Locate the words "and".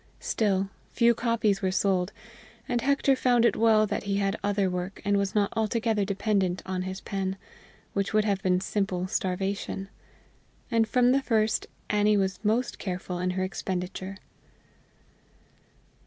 2.67-2.81, 5.05-5.15, 10.71-10.87